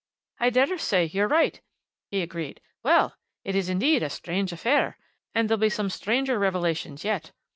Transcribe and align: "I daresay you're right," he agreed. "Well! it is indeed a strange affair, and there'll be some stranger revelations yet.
"I 0.39 0.49
daresay 0.49 1.05
you're 1.09 1.27
right," 1.27 1.61
he 2.09 2.23
agreed. 2.23 2.59
"Well! 2.81 3.13
it 3.43 3.55
is 3.55 3.69
indeed 3.69 4.01
a 4.01 4.09
strange 4.09 4.51
affair, 4.51 4.97
and 5.35 5.47
there'll 5.47 5.59
be 5.59 5.69
some 5.69 5.91
stranger 5.91 6.39
revelations 6.39 7.03
yet. 7.05 7.33